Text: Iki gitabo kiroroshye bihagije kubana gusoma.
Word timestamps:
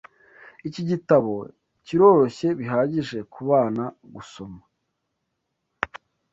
Iki 0.67 0.81
gitabo 0.89 1.33
kiroroshye 1.85 2.47
bihagije 2.59 3.17
kubana 3.33 3.83
gusoma. 4.13 4.61